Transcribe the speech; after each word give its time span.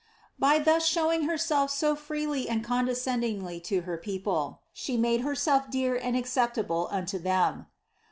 By 0.39 0.57
thus 0.57 0.87
showing 0.87 1.25
herself 1.27 1.69
so 1.69 1.95
freely 1.95 2.49
and 2.49 2.63
condescendingly 2.63 3.59
to 3.65 3.81
her 3.81 3.99
people, 3.99 4.61
she 4.73 4.97
made 4.97 5.21
herself 5.21 5.69
dear 5.69 5.95
and 5.95 6.17
acceptable 6.17 6.87
unto 6.89 7.19
them. 7.19 7.67